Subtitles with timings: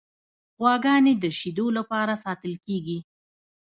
[0.59, 2.99] غواګانې د شیدو لپاره ساتل کیږي.